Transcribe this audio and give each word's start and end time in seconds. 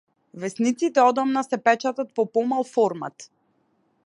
Весниците 0.43 1.03
одамна 1.09 1.45
се 1.49 1.61
печатат 1.69 2.17
во 2.21 2.29
помал 2.39 2.69
формат. 2.75 3.33